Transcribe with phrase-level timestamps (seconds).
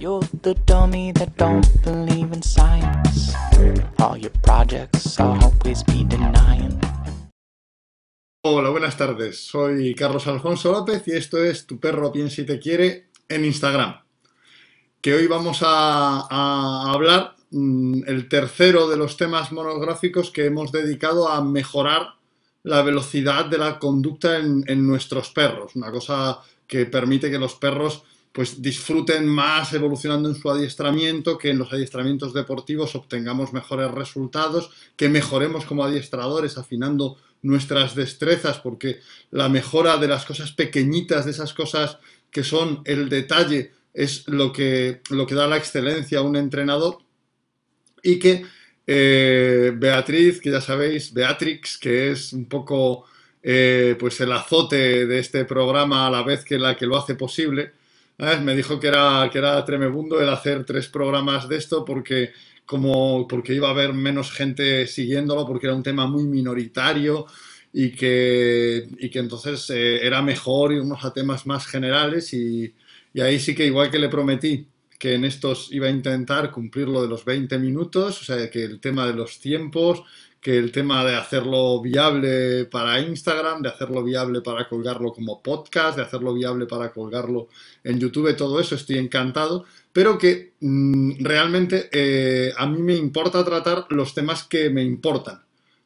[0.00, 3.34] You're the dummy that don't believe in science.
[3.98, 6.80] All your projects always be denying.
[8.44, 9.46] Hola, buenas tardes.
[9.46, 14.00] Soy Carlos Alfonso López y esto es Tu perro piensa y te quiere en Instagram.
[15.00, 21.28] Que hoy vamos a, hablar mm, el tercero de los temas monográficos que hemos dedicado
[21.28, 22.14] a mejorar
[22.64, 25.74] la velocidad de la conducta en nuestros perros.
[25.76, 31.50] Una cosa que permite que los perros pues disfruten más evolucionando en su adiestramiento, que
[31.50, 39.00] en los adiestramientos deportivos obtengamos mejores resultados, que mejoremos como adiestradores afinando nuestras destrezas, porque
[39.30, 41.98] la mejora de las cosas pequeñitas, de esas cosas
[42.30, 46.98] que son el detalle, es lo que, lo que da la excelencia a un entrenador.
[48.02, 48.44] Y que
[48.86, 53.04] eh, Beatriz, que ya sabéis, Beatrix, que es un poco
[53.42, 57.14] eh, pues el azote de este programa a la vez que la que lo hace
[57.14, 57.72] posible,
[58.42, 62.32] me dijo que era, que era tremebundo el hacer tres programas de esto porque,
[62.64, 67.26] como, porque iba a haber menos gente siguiéndolo, porque era un tema muy minoritario
[67.72, 72.74] y que, y que entonces eh, era mejor irnos a temas más generales y,
[73.12, 74.68] y ahí sí que igual que le prometí
[75.02, 78.62] que en estos iba a intentar cumplir lo de los 20 minutos, o sea, que
[78.62, 80.04] el tema de los tiempos,
[80.42, 85.96] que el tema de hacerlo viable para Instagram, de hacerlo viable para colgarlo como podcast,
[85.96, 87.48] de hacerlo viable para colgarlo
[87.84, 93.44] en YouTube, todo eso estoy encantado, pero que mmm, realmente eh, a mí me importa
[93.44, 95.42] tratar los temas que me importan.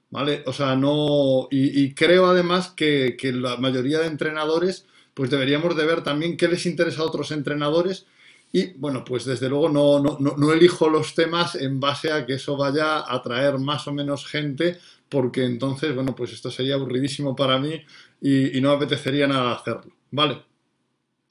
[0.09, 0.45] ¿Vale?
[0.47, 1.49] O sea, no.
[1.51, 6.37] Y, y creo además que, que, la mayoría de entrenadores, pues deberíamos de ver también
[6.37, 8.07] qué les interesa a otros entrenadores
[8.53, 12.35] y bueno, pues desde luego no, no, no, elijo los temas en base a que
[12.35, 17.37] eso vaya a atraer más o menos gente, porque entonces, bueno, pues esto sería aburridísimo
[17.37, 17.83] para mí
[18.21, 19.93] y, no apetecería nada hacerlo.
[20.11, 20.43] ¿Vale?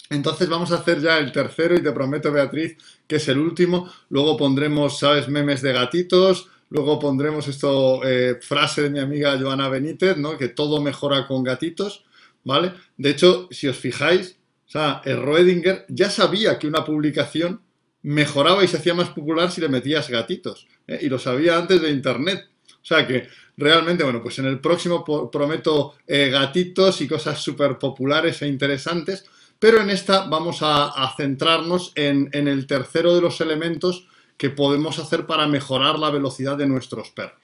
[0.10, 2.78] Entonces vamos a hacer ya el tercero y te prometo, Beatriz,
[3.08, 3.90] que es el último.
[4.10, 6.50] Luego pondremos, ¿sabes?, memes de gatitos.
[6.70, 10.38] Luego pondremos esto, eh, frase de mi amiga Joana Benítez, ¿no?
[10.38, 12.06] Que todo mejora con gatitos,
[12.44, 12.74] ¿vale?
[12.98, 14.38] De hecho, si os fijáis,
[14.68, 17.62] o sea, el Roedinger ya sabía que una publicación
[18.02, 20.68] mejoraba y se hacía más popular si le metías gatitos.
[20.88, 21.00] ¿eh?
[21.02, 22.50] Y lo sabía antes de Internet.
[22.70, 23.28] O sea que
[23.58, 29.26] realmente, bueno, pues en el próximo prometo eh, gatitos y cosas súper populares e interesantes.
[29.58, 35.00] Pero en esta vamos a, centrarnos en, en el tercero de los elementos que podemos
[35.00, 37.40] hacer para mejorar la velocidad de nuestros perros.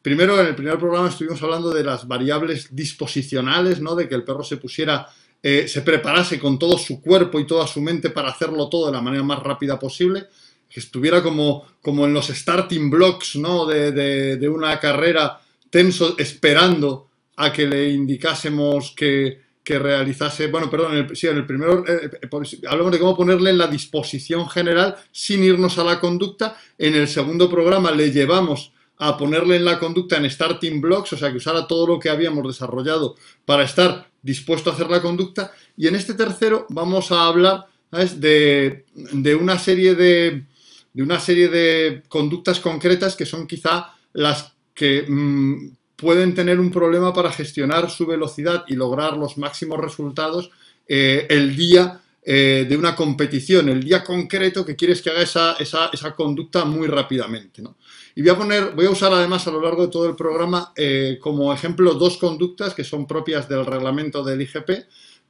[0.00, 3.94] Primero, en el primer programa estuvimos hablando de las variables disposicionales, ¿no?
[3.94, 5.08] De que el perro se pusiera
[5.42, 8.92] eh, se preparase con todo su cuerpo y toda su mente para hacerlo todo de
[8.92, 10.26] la manera más rápida posible,
[10.68, 13.66] que estuviera como, como en los starting blocks ¿no?
[13.66, 15.40] de, de, una carrera
[15.70, 21.38] tenso, esperando a que le indicásemos que, que realizase, bueno, perdón, en el, sí, en
[21.38, 22.28] el primero eh, eh
[22.68, 26.56] hablamos de cómo ponerle en la disposición general sin irnos a la conducta.
[26.76, 31.16] En el segundo programa le llevamos a ponerle en la conducta en starting blocks, o
[31.16, 35.52] sea, que usara todo lo que habíamos desarrollado para estar dispuesto a hacer la conducta.
[35.76, 40.44] Y en este tercero vamos a hablar de, de, una serie de,
[40.92, 46.70] de, una serie de conductas concretas que son quizá las que mmm, pueden tener un
[46.70, 50.50] problema para gestionar su velocidad y lograr los máximos resultados
[50.88, 55.54] eh, el día eh, de una competición, el día concreto que quieres que haga esa,
[55.54, 57.62] esa, esa conducta muy rápidamente.
[57.62, 57.76] ¿no?
[58.14, 60.72] Y voy a poner, voy a usar además a lo largo de todo el programa
[60.76, 64.70] eh, como ejemplo dos conductas que son propias del reglamento del IGP,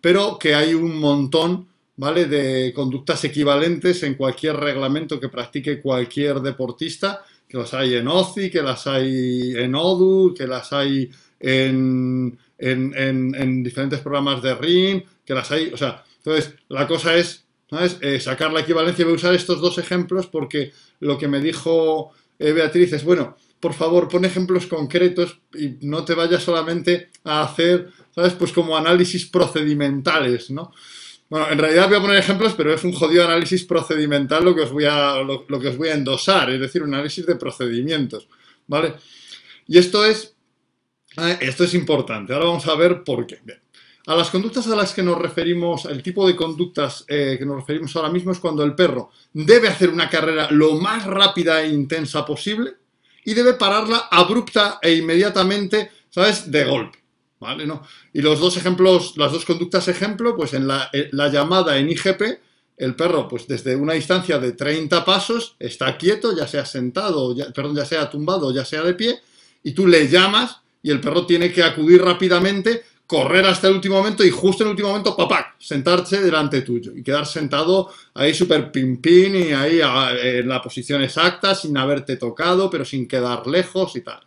[0.01, 2.25] pero que hay un montón, ¿vale?
[2.25, 8.51] De conductas equivalentes en cualquier reglamento que practique cualquier deportista, que las hay en OCI,
[8.51, 11.09] que las hay en ODU, que las hay
[11.39, 16.87] en, en, en, en diferentes programas de RIM, que las hay, o sea, entonces la
[16.87, 17.99] cosa es, ¿sabes?
[18.01, 22.13] Eh, sacar la equivalencia, voy a usar estos dos ejemplos porque lo que me dijo
[22.39, 27.43] eh, Beatriz es, bueno, por favor, pon ejemplos concretos y no te vayas solamente a
[27.43, 28.33] hacer, ¿sabes?
[28.35, 30.73] Pues como análisis procedimentales, ¿no?
[31.29, 34.63] Bueno, en realidad voy a poner ejemplos, pero es un jodido análisis procedimental lo que
[34.63, 38.27] os voy a, lo, que os voy a endosar, es decir, un análisis de procedimientos,
[38.66, 38.95] ¿vale?
[39.69, 40.34] Y esto es,
[41.19, 42.33] eh, esto es importante.
[42.33, 43.39] Ahora vamos a ver por qué.
[43.45, 43.61] Bien.
[44.10, 47.59] A las conductas a las que nos referimos, el tipo de conductas eh, que nos
[47.59, 51.68] referimos ahora mismo es cuando el perro debe hacer una carrera lo más rápida e
[51.68, 52.74] intensa posible
[53.24, 56.51] y debe pararla abrupta e inmediatamente, ¿sabes?
[56.51, 56.98] De golpe.
[57.39, 57.65] ¿Vale?
[57.68, 57.84] ¿No?
[58.12, 62.22] Y los dos ejemplos, las dos conductas ejemplo, pues en la, la llamada en IGP,
[62.78, 67.53] el perro, pues desde una distancia de 30 pasos, está quieto, ya sea sentado, ya,
[67.53, 69.21] perdón, ya sea tumbado, ya sea de pie,
[69.63, 73.97] y tú le llamas y el perro tiene que acudir rápidamente correr hasta el último
[73.97, 78.33] momento y justo en el último momento, papá, sentarse delante tuyo y quedar sentado ahí
[78.33, 79.01] súper pin
[79.34, 79.80] y ahí
[80.22, 84.21] en la posición exacta, sin haberte tocado, pero sin quedar lejos y tal.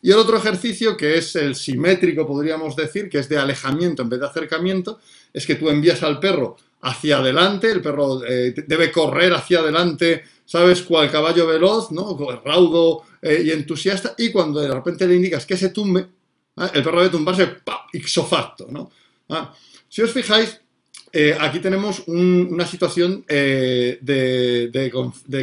[0.00, 4.08] Y el otro ejercicio, que es el simétrico, podríamos decir, que es de alejamiento en
[4.08, 5.00] vez de acercamiento,
[5.34, 10.24] es que tú envías al perro hacia adelante, el perro eh, debe correr hacia adelante,
[10.46, 10.80] ¿sabes?
[10.80, 12.16] Cual caballo veloz, ¿no?
[12.42, 16.06] Raudo eh, y entusiasta, y cuando de repente le indicas que se tumbe,
[16.60, 16.70] ¿eh?
[16.74, 17.78] el perro debe tumbarse ¡pam!
[17.92, 18.90] ixo facto, ¿no?
[19.28, 19.54] Ah,
[19.88, 20.60] si os fijáis,
[21.40, 24.90] aquí tenemos una situación de,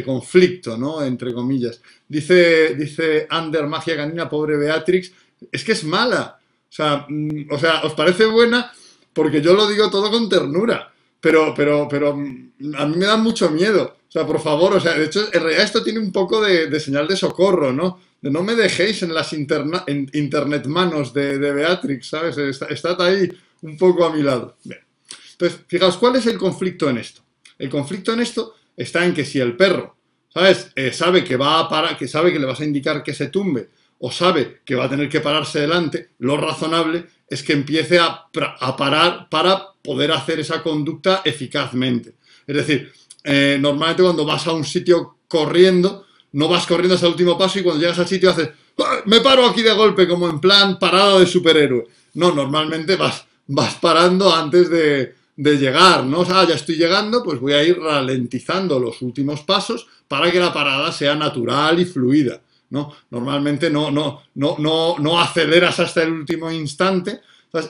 [0.04, 1.02] conflicto, ¿no?
[1.02, 1.80] Entre comillas.
[2.08, 5.12] Dice, dice Ander Magia Canina, pobre Beatrix,
[5.52, 6.38] es que es mala.
[6.68, 8.72] O sea, mm, o sea, ¿os parece buena?
[9.12, 10.92] Porque yo lo digo todo con ternura.
[11.20, 13.96] Pero, pero, pero mm, a mí me da mucho miedo.
[14.08, 16.80] O sea, por favor, o sea, de hecho, en realidad esto tiene un poco de,
[16.80, 18.00] señal de socorro, ¿no?
[18.20, 22.38] De no me dejéis en las internet manos de, Beatrix, ¿sabes?
[22.38, 23.30] Estad ahí
[23.62, 24.56] un poco a mi lado.
[24.64, 24.80] Bien.
[25.32, 27.22] Entonces, fijaos, ¿cuál es el conflicto en esto?
[27.58, 29.98] El conflicto en esto está en que si el perro
[30.32, 30.70] ¿sabes?
[30.76, 33.28] Eh, sabe que va a parar, que sabe que le vas a indicar que se
[33.28, 33.68] tumbe,
[33.98, 38.26] o sabe que va a tener que pararse delante, lo razonable es que empiece a,
[38.30, 42.14] parar para poder hacer esa conducta eficazmente.
[42.46, 42.92] Es decir,
[43.24, 47.58] eh, normalmente cuando vas a un sitio corriendo, no vas corriendo hasta el último paso
[47.58, 49.00] y cuando llegas al sitio haces, ¡Ah!
[49.06, 51.86] me paro aquí de golpe, como en plan parada de superhéroe.
[52.14, 56.20] No, normalmente vas, vas parando antes de, de llegar, ¿no?
[56.20, 60.40] O sea, ya estoy llegando, pues voy a ir ralentizando los últimos pasos para que
[60.40, 62.92] la parada sea natural y fluida, ¿no?
[63.10, 67.20] Normalmente no, no, no, no, no aceleras hasta el último instante.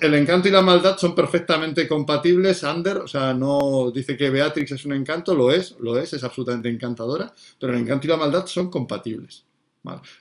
[0.00, 4.72] El encanto y la maldad son perfectamente compatibles, Ander, o sea, no dice que Beatrix
[4.72, 8.16] es un encanto, lo es, lo es, es absolutamente encantadora, pero el encanto y la
[8.16, 9.44] maldad son compatibles.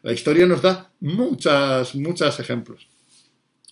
[0.04, 2.88] La historia nos da muchas, muchos ejemplos.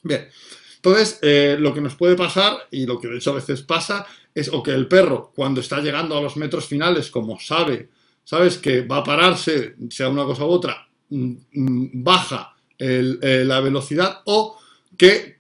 [0.04, 0.28] Bien,
[0.76, 4.06] entonces, eh, lo que nos puede pasar, y lo que de hecho a veces pasa,
[4.34, 7.90] es o que el perro, cuando está llegando a los metros finales, como sabe,
[8.24, 13.62] sabes que va a pararse, sea una cosa u otra, mm, mm, baja eh, la
[13.62, 14.60] velocidad, o
[14.98, 15.35] que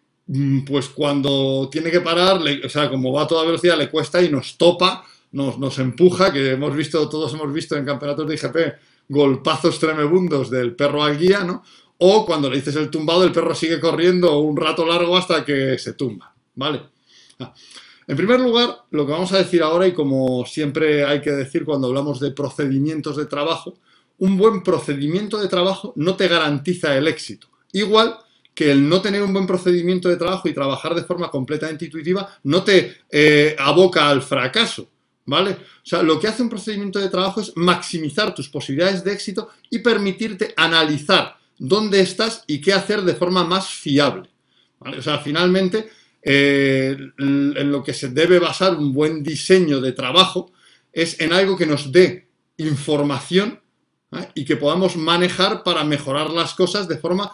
[0.66, 4.30] pues cuando tiene que parar, o sea, como va a toda velocidad, le cuesta y
[4.30, 8.57] nos topa, nos, nos empuja, que hemos visto, todos hemos visto en campeonatos de IGP,
[9.10, 11.63] golpazos tremebundos del perro al guía, ¿no?
[11.98, 15.77] o cuando le dices el tumbado, el perro sigue corriendo un rato largo hasta que
[15.77, 16.81] se tumba, ¿vale?
[17.39, 17.54] Ah,
[18.07, 21.66] en primer lugar, lo que vamos a decir ahora, y como siempre hay que decir
[21.66, 23.80] cuando hablamos de procedimientos de trabajo,
[24.18, 27.48] un buen procedimiento de trabajo no te garantiza el éxito.
[27.72, 28.18] Igual
[28.56, 32.40] que el no tener un buen procedimiento de trabajo y trabajar de forma completamente intuitiva
[32.44, 34.90] no te eh, aboca al fracaso,
[35.25, 35.52] ¿vale?
[35.52, 39.50] O sea, lo que hace un procedimiento de trabajo es maximizar tus posibilidades de éxito
[39.69, 44.30] y permitirte analizar dónde estás y qué hacer de forma más fiable.
[44.80, 45.90] O sea, finalmente,
[46.22, 50.51] eh, en lo que se debe basar un buen diseño de trabajo
[50.94, 53.60] es en algo que nos dé información
[54.13, 54.30] ¿eh?
[54.34, 57.31] y que podamos manejar para mejorar las cosas de forma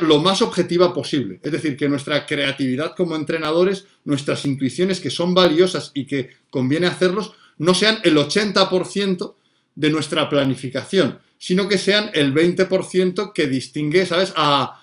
[0.00, 1.40] lo más objetiva posible.
[1.42, 6.86] Es decir, que nuestra creatividad como entrenadores, nuestras intuiciones que son valiosas y que conviene
[6.86, 9.34] hacerlos, no sean el 80%
[9.74, 14.78] de nuestra planificación, sino que sean el 20% que distingue, ¿sabes?, a,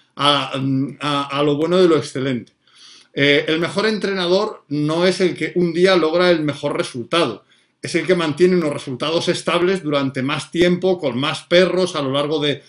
[1.43, 2.51] lo bueno de lo excelente.
[3.13, 7.45] Eh, el mejor entrenador no es el que un día logra el mejor resultado,
[7.81, 12.11] es el que mantiene unos resultados estables durante más tiempo, con más perros a lo
[12.11, 12.61] largo de,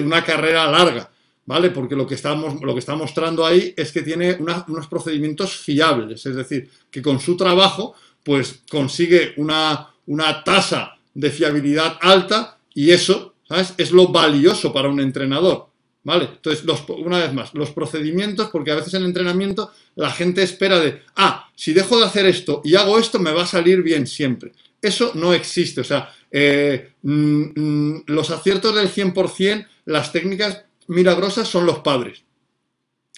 [0.00, 1.10] una carrera larga,
[1.48, 1.70] ¿vale?
[1.70, 4.36] Porque lo que, estamos, lo que está mostrando ahí es que tiene
[4.68, 11.30] unos procedimientos fiables, es decir, que con su trabajo, pues consigue una, una tasa de
[11.30, 13.72] fiabilidad alta y eso ¿sabes?
[13.78, 15.66] Es lo valioso para un entrenador.
[16.04, 16.28] ¿Vale?
[16.36, 21.02] Entonces, una vez más, los procedimientos, porque a veces en entrenamiento la gente espera de,
[21.16, 24.52] ah, si dejo de hacer esto y hago esto, me va a salir bien siempre.
[24.80, 25.80] Eso no existe.
[25.82, 32.24] O sea, eh, mm, mm, los aciertos del 100%, las técnicas milagrosas son los padres.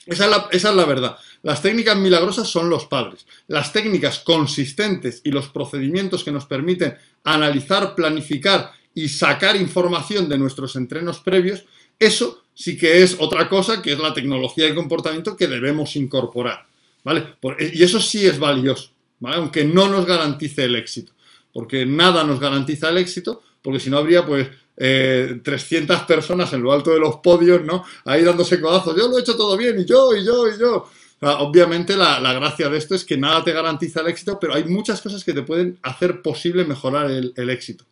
[0.06, 1.16] Esa es, la, verdad.
[1.42, 3.26] Las técnicas milagrosas son los padres.
[3.48, 10.38] Las técnicas consistentes y los procedimientos que nos permiten analizar, planificar y sacar información de
[10.38, 11.64] nuestros entrenos previos,
[11.98, 16.66] eso sí que es otra cosa que es la tecnología de comportamiento que debemos incorporar.
[17.04, 17.36] ¿vale?
[17.72, 19.36] Y eso sí es valioso, ¿vale?
[19.36, 21.12] aunque no nos garantice el éxito,
[21.52, 24.48] porque nada nos garantiza el éxito, porque si no habría pues
[24.80, 27.84] 300 eh, personas en lo alto de los podios, ¿no?
[28.04, 30.88] Ahí dándose codazos, yo lo he hecho todo bien, y yo, y yo, y yo.
[31.20, 35.00] obviamente la, gracia de esto es que nada te garantiza el éxito, pero hay muchas
[35.00, 37.84] cosas que te pueden hacer posible mejorar el éxito.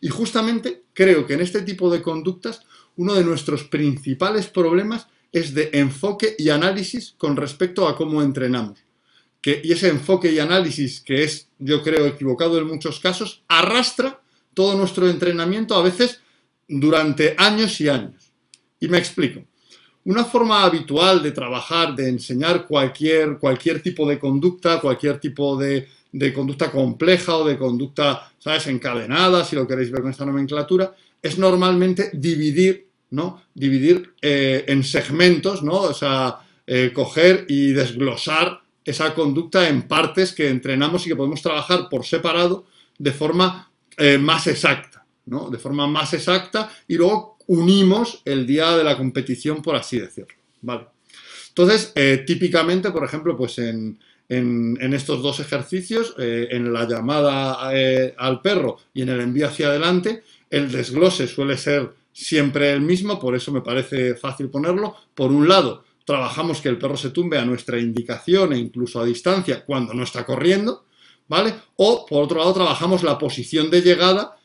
[0.00, 2.60] Y justamente creo que en este tipo de conductas
[2.96, 8.78] uno de nuestros principales problemas es de enfoque y análisis con respecto a cómo entrenamos.
[9.40, 14.20] Que, y ese enfoque y análisis, que es, yo creo, equivocado en muchos casos, arrastra
[14.54, 16.20] todo nuestro entrenamiento a veces
[16.68, 18.32] durante años y años.
[18.80, 19.42] Y me explico.
[20.06, 25.88] Una forma habitual de trabajar, de enseñar cualquier, cualquier tipo de conducta, cualquier tipo de,
[26.12, 30.94] de conducta compleja o de conducta, ¿sabes?, encadenada, si lo queréis ver con esta nomenclatura,
[31.20, 33.42] es normalmente dividir, ¿no?
[33.54, 35.72] Dividir eh, en segmentos, ¿no?
[35.72, 41.42] O sea, eh, coger y desglosar esa conducta en partes que entrenamos y que podemos
[41.42, 42.66] trabajar por separado
[42.98, 44.93] de forma eh, más exacta,
[45.26, 45.50] ¿no?
[45.50, 50.34] De forma más exacta y luego unimos el día de la competición, por así decirlo,
[50.62, 50.86] ¿vale?
[51.48, 51.92] Entonces,
[52.26, 53.96] típicamente, por ejemplo, pues en,
[54.28, 59.46] en, estos dos ejercicios, eh, en la llamada eh, al perro y en el envío
[59.46, 64.94] hacia adelante, el desglose suele ser siempre el mismo, por eso me parece fácil ponerlo.
[65.14, 69.04] Por un lado, trabajamos que el perro se tumbe a nuestra indicación e incluso a
[69.04, 70.84] distancia cuando no está corriendo,
[71.28, 71.54] ¿vale?
[71.76, 74.36] O por otro lado, trabajamos la posición de llegada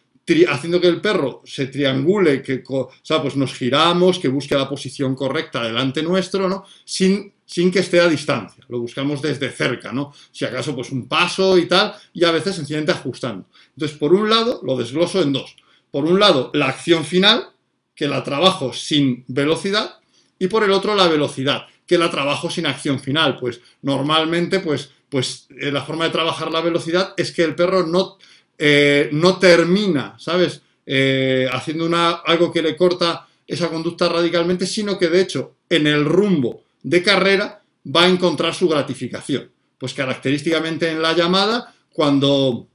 [0.50, 2.90] haciendo que el perro se triangule, que o
[3.22, 6.66] pues nos giramos, que busque la posición correcta delante nuestro, ¿no?
[6.86, 8.64] Sin sin que esté a distancia.
[8.70, 10.14] Lo buscamos desde cerca, ¿no?
[10.32, 13.48] Si acaso, pues un paso y tal, y a veces sencillamente ajustando.
[13.74, 15.56] Entonces, por un lado, lo desgloso en dos.
[15.90, 17.50] Por un lado, la acción final,
[17.96, 19.96] que la trabajo sin velocidad,
[20.38, 23.38] y por el otro, la velocidad, que la trabajo sin acción final.
[23.40, 27.88] Pues normalmente, pues, pues eh, la forma de trabajar la velocidad es que el perro
[27.88, 28.20] no,
[28.62, 30.62] eh, no termina, ¿sabes?
[30.86, 35.88] Eh, haciendo una, algo que le corta esa conducta radicalmente, sino que de hecho, en
[35.88, 37.62] el rumbo de carrera
[37.96, 39.50] va a encontrar su gratificación.
[39.78, 42.68] Pues característicamente en la llamada, cuando,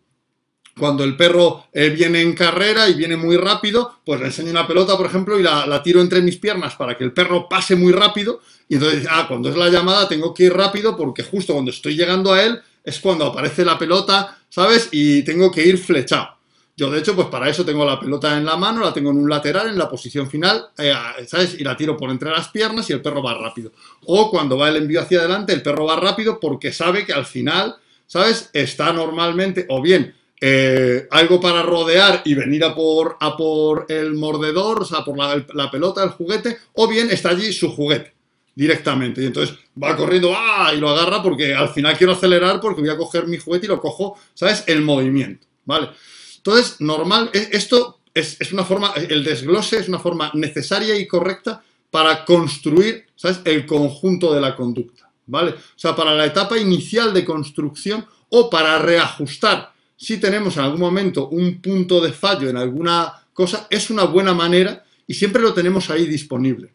[0.78, 4.66] cuando el perro eh, viene en carrera y viene muy rápido, pues le enseño una
[4.66, 7.92] pelota, por ejemplo, y la, tiro entre mis piernas para que el perro pase muy
[7.92, 8.40] rápido.
[8.70, 11.94] Y entonces, ah, cuando es la llamada tengo que ir rápido porque justo cuando estoy
[11.94, 14.90] llegando a él es cuando aparece la pelota, ¿sabes?
[14.92, 16.28] Y tengo que ir flechado.
[16.76, 19.18] Yo, de hecho, pues para eso tengo la pelota en la mano, la tengo en
[19.18, 20.92] un lateral, en la posición final, eh,
[21.26, 21.54] ¿sabes?
[21.58, 23.72] Y la tiro por entre las piernas y el perro va rápido.
[24.06, 27.26] O cuando va el envío hacia adelante, el perro va rápido porque sabe que al
[27.26, 27.76] final,
[28.06, 28.50] ¿sabes?
[28.52, 34.14] Está normalmente, o bien eh, algo para rodear y venir a por, a por el
[34.14, 38.13] mordedor, o sea, por la, pelota, el juguete, o bien está allí su juguete
[38.54, 39.22] directamente.
[39.22, 40.72] Y entonces va corriendo ¡ah!
[40.74, 43.68] y lo agarra porque al final quiero acelerar porque voy a coger mi juguete y
[43.68, 44.64] lo cojo, ¿sabes?
[44.66, 45.90] El movimiento, ¿vale?
[46.36, 51.62] Entonces, normal, e, esto es, una forma, el desglose es una forma necesaria y correcta
[51.90, 55.52] para construir, ¿sabes?, el conjunto de la conducta, ¿vale?
[55.52, 60.80] O sea, para la etapa inicial de construcción o para reajustar, si tenemos en algún
[60.80, 65.54] momento un punto de fallo en alguna cosa, es una buena manera y siempre lo
[65.54, 66.72] tenemos ahí disponible.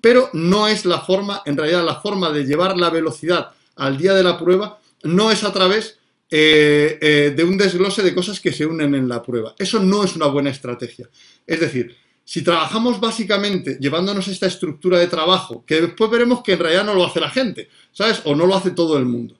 [0.00, 4.14] Pero no es la forma, en realidad la forma de llevar la velocidad al día
[4.14, 5.98] de la prueba no es a través
[6.30, 9.54] eh, eh, de un desglose de cosas que se unen en la prueba.
[9.58, 11.08] Eso no es una buena estrategia.
[11.46, 16.60] Es decir, si trabajamos básicamente llevándonos esta estructura de trabajo, que después veremos que en
[16.60, 18.22] realidad no lo hace la gente, ¿sabes?
[18.24, 19.36] O no lo hace todo el mundo.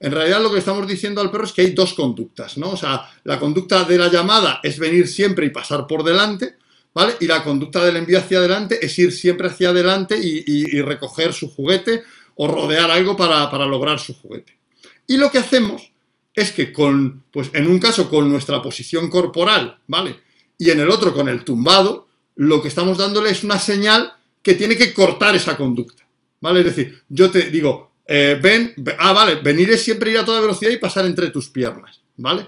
[0.00, 2.70] En realidad lo que estamos diciendo al perro es que hay dos conductas, ¿no?
[2.70, 6.56] O sea, la conducta de la llamada es venir siempre y pasar por delante,
[6.94, 7.14] ¿vale?
[7.20, 11.50] Y la conducta del envío hacia adelante es ir siempre hacia adelante y, recoger su
[11.50, 12.02] juguete
[12.36, 14.56] o rodear algo para, para lograr su juguete.
[15.06, 15.92] Y lo que hacemos
[16.34, 20.20] es que con, pues en un caso con nuestra posición corporal, ¿vale?
[20.58, 24.54] Y en el otro con el tumbado, lo que estamos dándole es una señal que
[24.54, 26.06] tiene que cortar esa conducta,
[26.40, 26.60] ¿vale?
[26.60, 30.40] Es decir, yo te digo, eh, ven, ah, vale, venir es siempre ir a toda
[30.40, 32.46] velocidad y pasar entre tus piernas, ¿vale?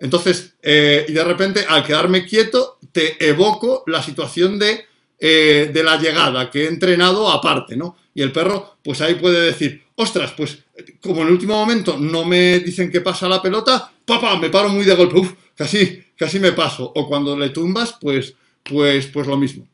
[0.00, 4.86] Entonces, eh, y de repente, al quedarme quieto, te evoco la situación de,
[5.18, 7.96] eh, de la llegada que he entrenado aparte, ¿no?
[8.14, 10.58] Y el perro, pues ahí puede decir, ostras, pues
[11.00, 14.70] como en el último momento no me dicen que pasa la pelota, papá, me paro
[14.70, 16.90] muy de golpe, casi, casi me paso.
[16.94, 19.66] O cuando le tumbas, pues, pues, pues lo mismo.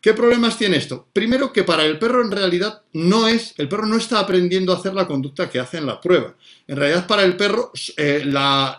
[0.00, 1.08] ¿Qué problemas tiene esto?
[1.12, 4.76] Primero que para el perro en realidad no es, el perro no está aprendiendo a
[4.76, 6.36] hacer la conducta que hace en la prueba.
[6.68, 8.78] En realidad para el perro eh, la,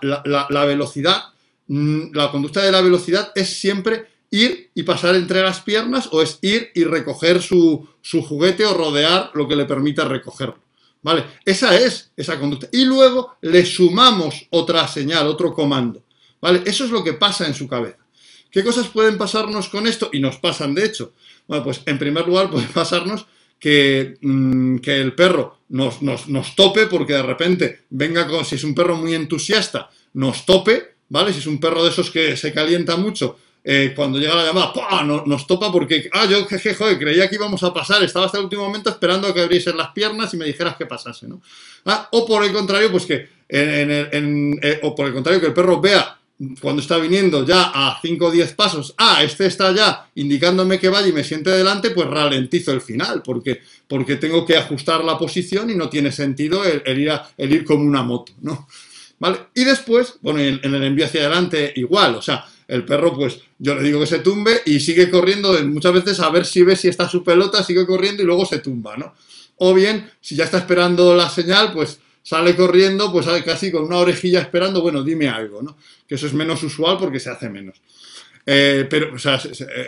[0.66, 1.24] velocidad,
[1.68, 6.22] mm, la conducta de la velocidad es siempre ir y pasar entre las piernas o
[6.22, 10.60] es ir y recoger su, su juguete o rodear lo que le permita recogerlo.
[11.02, 11.26] ¿Vale?
[11.46, 12.68] Esa es esa conducta.
[12.72, 16.04] Y luego le sumamos otra señal, otro comando.
[16.42, 16.62] ¿Vale?
[16.66, 17.98] Eso es lo que pasa en su cabeza.
[18.51, 20.10] ¿Qué cosas pueden pasarnos con esto?
[20.12, 21.13] Y nos pasan, de hecho.
[21.48, 23.25] Bueno, pues en primer lugar puede pasarnos
[23.60, 28.74] que, mm, que el perro nos, nos, tope porque de repente venga si es un
[28.74, 31.34] perro muy entusiasta, nos tope, ¿vale?
[31.34, 34.74] Si es un perro de esos que se calienta mucho, eh, cuando llega la llamada,
[34.74, 35.03] ¡pah!
[35.03, 38.46] nos topa porque, ah, yo, jeje, joder, creía que íbamos a pasar, estaba hasta el
[38.46, 41.41] último momento esperando a que abriesen las piernas y me dijeras que pasase, ¿no?
[41.86, 45.82] Ah, o por el contrario, pues que, eh, o por el contrario, que el perro
[45.82, 46.19] vea
[46.62, 50.88] cuando está viniendo ya a 5 o 10 pasos, ah, este está ya indicándome que
[50.88, 55.17] vaya y me siente delante, pues ralentizo el final, porque, porque tengo que ajustar la
[55.17, 58.67] posición y no tiene sentido el, ir, el ir como una moto, ¿no?
[59.19, 59.39] ¿Vale?
[59.53, 63.39] Y después, bueno, en, en el envío hacia adelante igual, o sea, el perro, pues
[63.58, 66.77] yo le digo que se tumbe y sigue corriendo muchas veces a ver si ve
[66.77, 69.13] si está su pelota, sigue corriendo y luego se tumba, ¿no?
[69.58, 73.98] O bien, si ya está esperando la señal, pues sale corriendo, pues casi con una
[73.98, 75.78] orejilla esperando, bueno, dime algo, ¿no?
[76.08, 77.82] Que eso es menos usual porque se hace menos.
[78.46, 79.40] Eh, pero, o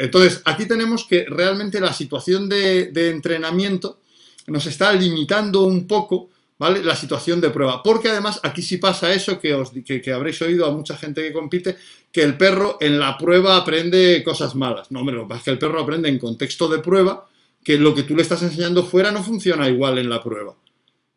[0.01, 3.99] entonces, aquí tenemos que realmente la situación de, entrenamiento
[4.47, 6.83] nos está limitando un poco ¿vale?
[6.83, 7.81] La situación de prueba.
[7.81, 11.33] Porque además aquí sí pasa eso que, os, que, habréis oído a mucha gente que
[11.33, 11.75] compite,
[12.11, 14.91] que el perro en la prueba aprende cosas malas.
[14.91, 17.27] No, hombre, lo que pasa es que el perro aprende en contexto de prueba
[17.63, 20.53] que lo que tú le estás enseñando fuera no funciona igual en la prueba.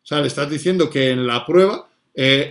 [0.05, 2.47] O sea, le estás diciendo que en la prueba eh,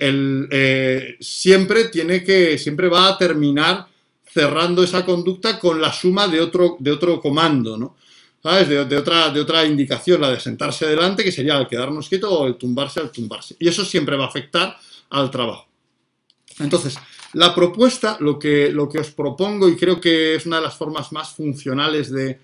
[0.51, 3.87] eh, siempre tiene que, siempre va a terminar
[4.27, 7.95] cerrando esa conducta con la suma de otro, de otro comando, ¿no?
[8.43, 8.69] ¿sabes?
[8.69, 12.47] De, otra, de otra indicación, la de sentarse delante, que sería el quedarnos quieto o
[12.49, 13.55] el tumbarse al tumbarse.
[13.61, 14.77] Y eso siempre va a afectar
[15.11, 15.69] al trabajo.
[16.59, 16.99] Entonces,
[17.35, 20.75] la propuesta, lo que, lo que os propongo, y creo que es una de las
[20.75, 22.41] formas más funcionales de,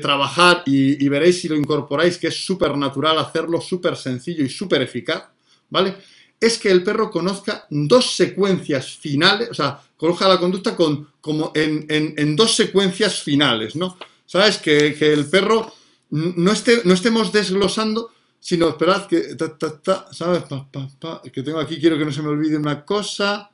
[0.00, 4.82] trabajar, y, veréis si lo incorporáis, que es súper natural hacerlo, súper sencillo y súper
[4.82, 5.24] eficaz,
[5.68, 5.96] ¿vale?
[6.38, 11.52] Es que el perro conozca dos secuencias finales, o sea, conozca la conducta con, como
[11.54, 13.96] en, en dos secuencias finales, ¿no?
[14.30, 14.58] ¿sabes?
[14.58, 15.72] Que, el perro
[16.10, 19.36] no, esté, no estemos desglosando, sino esperad que,
[20.12, 20.44] ¿sabes?
[21.32, 23.50] que tengo aquí, quiero que no se me olvide una cosa.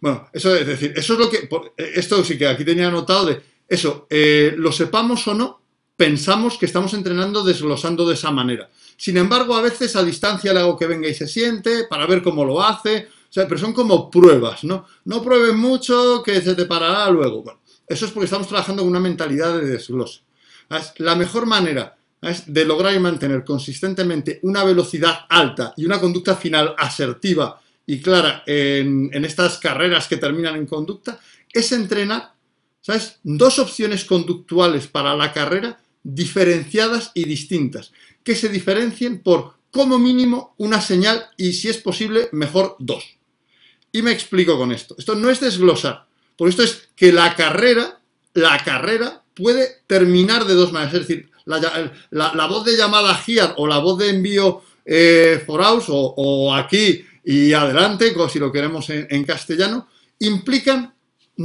[0.00, 3.42] bueno, eso es decir, eso es lo que, esto sí que aquí tenía anotado de,
[3.70, 5.62] eso, eh, lo sepamos o no,
[5.96, 8.68] pensamos que estamos entrenando desglosando de esa manera.
[8.96, 12.22] Sin embargo, a veces a distancia le hago que venga y se siente para ver
[12.22, 14.86] cómo lo hace, o sea, pero son como pruebas, ¿no?
[15.04, 17.42] No prueben mucho que se te parará luego.
[17.42, 20.20] Bueno, eso es porque estamos trabajando con una mentalidad de desglose.
[20.98, 21.96] La mejor manera
[22.46, 28.42] de lograr y mantener consistentemente una velocidad alta y una conducta final asertiva y clara
[28.46, 31.18] en, estas carreras que terminan en conducta
[31.52, 32.32] es entrenar
[32.80, 33.18] ¿sabes?
[33.22, 37.92] dos opciones conductuales para la carrera diferenciadas y distintas,
[38.24, 43.04] que se diferencien por como mínimo una señal y si es posible mejor dos.
[43.92, 44.94] Y me explico con esto.
[44.98, 48.00] Esto no es desglosar, por esto es que la carrera,
[48.34, 50.94] la carrera puede terminar de dos maneras.
[50.94, 55.86] Es decir, la, voz de llamada here o la voz de envío eh, for house
[55.88, 59.88] o, aquí y adelante, si lo queremos en, castellano,
[60.18, 60.94] implican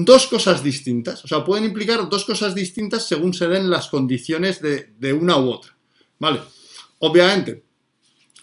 [0.03, 1.23] dos cosas distintas.
[1.23, 5.37] O sea, pueden implicar dos cosas distintas según se den las condiciones de, de una
[5.37, 5.75] u otra.
[6.19, 6.41] ¿Vale?
[6.99, 7.63] Obviamente,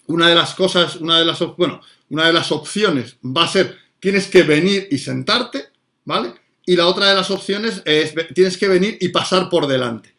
[0.06, 3.76] una de las cosas, una de las, bueno, una de las opciones va a ser
[4.00, 5.66] tienes que venir y sentarte,
[6.04, 6.34] ¿vale?
[6.66, 10.14] Y la otra de las opciones es, tienes que venir y pasar por delante.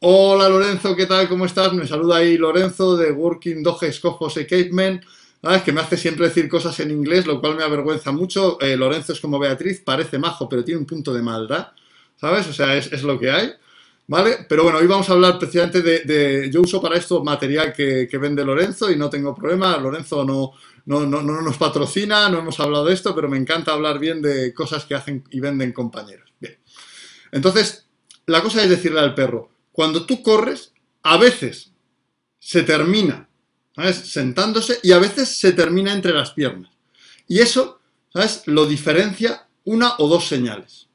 [0.00, 1.28] Hola Lorenzo, ¿qué tal?
[1.28, 1.72] ¿Cómo estás?
[1.72, 4.46] Me saluda ahí Lorenzo de Working Dogs Cojos y
[5.40, 5.58] Cavemen.
[5.58, 8.60] Es que me hace siempre decir cosas en inglés, lo cual me avergüenza mucho.
[8.60, 11.68] Eh, Lorenzo es como Beatriz, parece majo, pero tiene un punto de maldad.
[12.16, 12.46] ¿Sabes?
[12.48, 13.52] O sea, es, lo que hay.
[14.06, 14.44] ¿Vale?
[14.48, 16.50] Pero bueno, hoy vamos a hablar precisamente de...
[16.52, 19.76] yo uso para esto material que, que vende Lorenzo y no tengo problema.
[19.78, 20.52] Lorenzo no,
[20.86, 24.20] no, no, no nos patrocina, no hemos hablado de esto, pero me encanta hablar bien
[24.20, 26.32] de cosas que hacen y venden compañeros.
[26.40, 26.58] Bien.
[27.32, 27.86] Entonces,
[28.26, 30.72] la cosa es decirle al perro, cuando tú corres,
[31.02, 31.72] a veces
[32.38, 33.29] se termina,
[33.74, 33.96] ¿sabes?
[33.96, 36.70] Sentándose y a veces se termina entre las piernas.
[37.28, 37.80] Y eso,
[38.12, 38.42] ¿sabes?
[38.46, 40.88] Lo diferencia una o dos señales.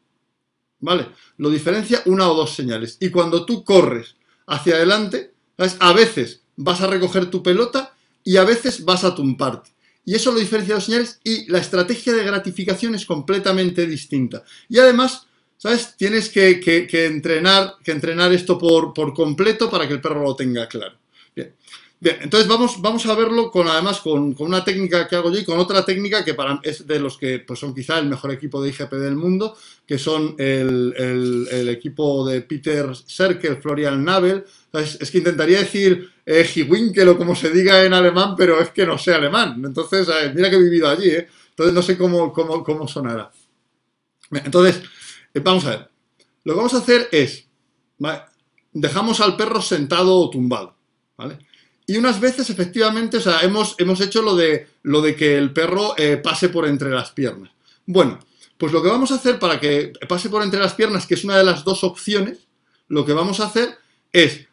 [0.79, 1.07] ¿Vale?
[1.37, 2.97] Lo diferencia una o dos señales.
[2.99, 5.77] Y cuando tú corres hacia adelante, ¿sabes?
[5.79, 9.71] A veces vas a recoger tu pelota y a veces vas a tumparte.
[10.03, 14.43] Y eso lo diferencia de los señales y la estrategia de gratificación es completamente distinta.
[14.69, 15.25] Y además,
[15.57, 15.95] ¿sabes?
[15.97, 16.59] Tienes que,
[17.07, 20.97] entrenar, que entrenar esto por, por, completo para que el perro lo tenga claro.
[21.35, 21.55] Bien.
[22.05, 25.43] Bien, entonces vamos, vamos a verlo con además con, una técnica que hago yo y
[25.43, 28.61] con otra técnica que para es de los que pues son quizá el mejor equipo
[28.61, 34.45] de IGP del mundo, que son el, equipo de Peter Serkel, Florian Nabel.
[34.71, 38.99] Es, que intentaría decir eh, o como se diga en alemán, pero es que no
[38.99, 39.59] sé alemán.
[39.65, 41.27] Entonces, mira que he vivido allí, ¿eh?
[41.49, 43.31] entonces no sé cómo, cómo, cómo sonará.
[44.29, 44.83] Entonces,
[45.33, 45.89] eh, vamos a ver.
[46.43, 47.47] Lo que vamos a hacer es,
[48.73, 50.75] dejamos al perro sentado o tumbado,
[51.17, 51.39] ¿vale?
[51.87, 55.53] Y unas veces, efectivamente, o sea, hemos, hemos hecho lo de, lo de que el
[55.53, 57.51] perro eh, pase por entre las piernas.
[57.85, 58.19] Bueno,
[58.57, 61.23] Pues lo que vamos a hacer para que pase por entre las piernas, que es
[61.25, 62.47] una de las dos opciones,
[62.87, 63.77] lo que vamos a hacer
[64.13, 64.47] es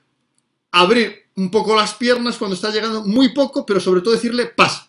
[0.73, 4.89] abrir un poco las piernas cuando está llegando, muy poco, pero sobre todo decirle pasa.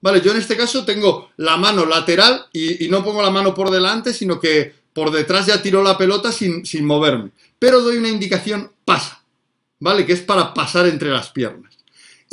[0.00, 3.70] Vale, yo en este caso tengo la mano lateral y, no pongo la mano por
[3.70, 7.30] delante, sino que por detrás ya tiro la pelota sin, sin moverme.
[7.58, 9.24] Pero doy una indicación pasa,
[9.80, 10.04] ¿vale?
[10.04, 11.73] Que es para pasar entre las piernas.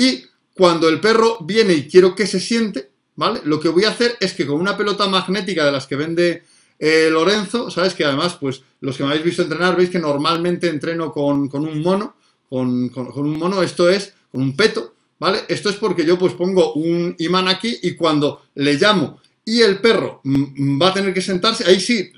[0.01, 3.41] Y cuando el perro viene y quiero que se siente, ¿vale?
[3.43, 6.43] Lo que voy a hacer es que con una pelota magnética de las que vende
[6.79, 7.93] eh, Lorenzo, ¿sabes?
[7.93, 11.83] Que además, pues los que me habéis visto entrenar, veis que normalmente entreno con, un
[11.83, 12.15] mono,
[12.49, 15.41] con, con un mono, esto es, con un peto, ¿vale?
[15.47, 19.81] Esto es porque yo pues pongo un imán aquí y cuando le llamo y el
[19.81, 22.11] perro va a tener que sentarse, ahí sí,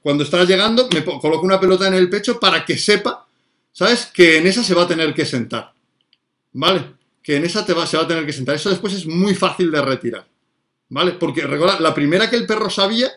[0.00, 3.26] cuando está llegando me coloco una pelota en el pecho para que sepa,
[3.72, 4.06] ¿sabes?
[4.06, 5.72] Que en esa se va a tener que sentar,
[6.52, 6.94] ¿vale?
[7.24, 8.54] Que en esa te va, se va a tener que sentar.
[8.54, 10.28] Eso después es muy fácil de retirar,
[10.90, 11.12] ¿vale?
[11.12, 13.10] Porque recuerda, la primera que el perro sabía,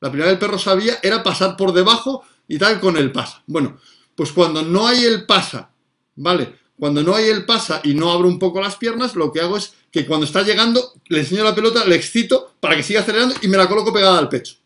[0.00, 3.42] la primera que el perro sabía era pasar por debajo y tal con el pasa.
[3.46, 3.78] Bueno,
[4.14, 5.70] pues cuando no hay el pasa,
[6.16, 6.52] ¿vale?
[6.76, 9.56] Cuando no hay el pasa y no abro un poco las piernas, lo que hago
[9.56, 13.36] es que cuando está llegando, le enseño la pelota, le excito para que siga acelerando
[13.40, 14.56] y me la coloco pegada al pecho.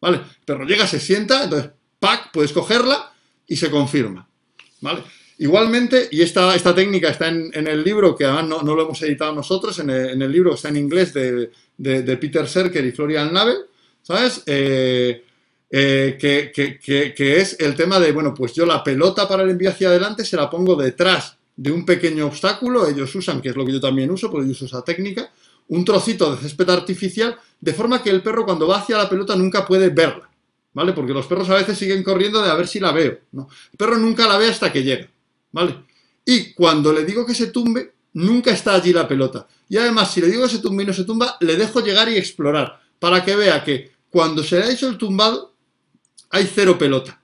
[0.00, 0.18] ¿Vale?
[0.18, 2.30] El perro llega, se sienta, entonces, ¡pac!
[2.32, 3.12] Puedes cogerla
[3.46, 4.28] y se confirma.
[4.80, 5.02] ¿Vale?
[5.42, 9.76] Igualmente, y esta, técnica está en, el libro, que además no, lo hemos editado nosotros,
[9.80, 11.50] en el, libro está en inglés de,
[12.20, 13.56] Peter Serker y Florian Nabel,
[14.02, 14.44] ¿sabes?
[14.46, 15.24] Eh,
[15.68, 19.88] eh, que, es el tema de, bueno, pues yo la pelota para el envío hacia
[19.88, 23.72] adelante se la pongo detrás de un pequeño obstáculo, ellos usan, que es lo que
[23.72, 25.28] yo también uso, porque yo uso esa técnica,
[25.66, 29.34] un trocito de césped artificial, de forma que el perro cuando va hacia la pelota
[29.34, 30.30] nunca puede verla,
[30.72, 30.92] ¿vale?
[30.92, 33.48] Porque los perros a veces siguen corriendo de a ver si la veo, ¿no?
[33.72, 35.08] El perro nunca la ve hasta que llega,
[35.52, 35.76] ¿vale?
[36.24, 39.46] Y cuando le digo que se tumbe, nunca está allí la pelota.
[39.68, 42.08] Y además, si le digo que se tumbe y no se tumba, le dejo llegar
[42.08, 45.54] y explorar, para que vea que cuando se le ha hecho el tumbado,
[46.30, 47.20] hay cero pelota.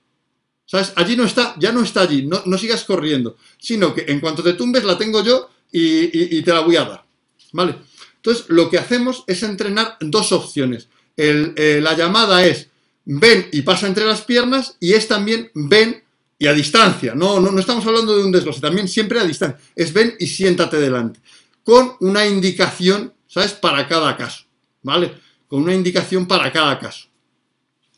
[0.65, 0.93] ¿Sabes?
[0.95, 4.53] Allí no está, ya no está allí, no, sigas corriendo, sino que en cuanto te
[4.53, 7.05] tumbes la tengo yo y, te la voy a dar.
[7.53, 7.75] ¿Vale?
[8.17, 10.89] Entonces, lo que hacemos es entrenar dos opciones.
[11.17, 12.69] Eh, la llamada es
[13.05, 16.03] ven y pasa entre las piernas y es también ven
[16.39, 17.13] y a distancia.
[17.13, 19.59] No, no, no estamos hablando de un desglose, también siempre a distancia.
[19.75, 21.19] Es ven y siéntate delante.
[21.63, 23.51] Con una indicación, ¿sabes?
[23.51, 24.45] Para cada caso.
[24.81, 25.13] ¿Vale?
[25.47, 27.07] Con una indicación para cada caso.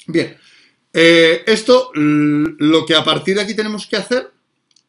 [0.07, 0.35] Bien,
[0.91, 4.31] eh, esto, lo que a partir de aquí tenemos que hacer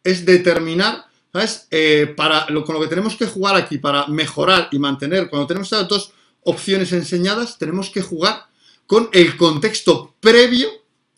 [0.02, 1.66] es determinar, ¿sabes?
[1.70, 5.70] Eh, para, con lo que tenemos que jugar aquí para mejorar y mantener, cuando tenemos
[5.70, 6.12] estas dos
[6.44, 8.46] opciones enseñadas, tenemos que jugar
[8.86, 10.68] con el contexto previo,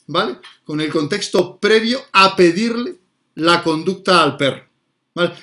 [0.07, 0.39] ¿vale?
[0.65, 2.97] Con el contexto previo a pedirle
[3.37, 4.65] la conducta al perro.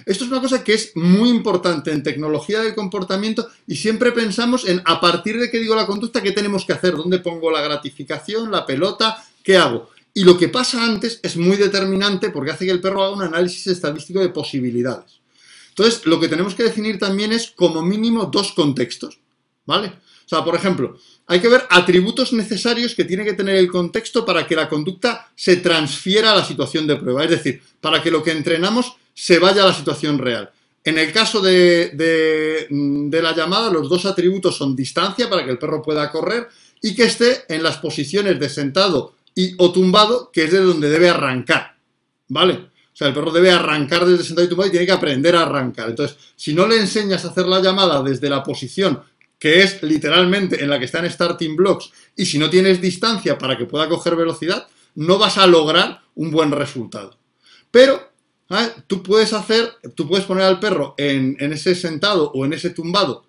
[0.06, 4.68] Esto es una cosa que es muy importante en tecnología del comportamiento y siempre pensamos
[4.68, 6.94] en a partir de que digo la conducta, ¿qué tenemos que hacer?
[6.94, 9.24] ¿Dónde pongo la gratificación, la pelota?
[9.42, 9.90] ¿Qué hago?
[10.14, 13.22] Y lo que pasa antes es muy determinante porque hace que el perro haga un
[13.22, 15.22] análisis estadístico de posibilidades.
[15.70, 19.20] Entonces, lo que tenemos que definir también es como mínimo dos contextos,
[19.66, 19.94] ¿vale?
[20.32, 20.96] Sea, por ejemplo,
[21.28, 25.30] hay que ver atributos necesarios que tiene que tener el contexto para que la conducta
[25.36, 27.26] se transfiera a la situación de prueba.
[27.26, 30.50] Es decir, para que lo que entrenamos se vaya a la situación real.
[30.86, 32.66] En el caso de,
[33.12, 36.48] la llamada, los dos atributos son distancia para que el perro pueda correr
[36.82, 40.90] y que esté en las posiciones de sentado y o tumbado, que es de donde
[40.90, 41.76] debe arrancar.
[42.30, 42.54] ¿Vale?
[42.54, 45.42] O sea, el perro debe arrancar desde sentado y tumbado y tiene que aprender a
[45.42, 45.90] arrancar.
[45.90, 49.11] Entonces, si no le enseñas a hacer la llamada desde la posición
[49.42, 53.38] que es literalmente en la que está en starting blocks, y si no tienes distancia
[53.38, 57.18] para que pueda coger velocidad, no vas a lograr un buen resultado.
[57.70, 58.12] Pero
[58.88, 63.26] Tú puedes hacer, tú puedes poner al perro en, ese sentado o en ese tumbado,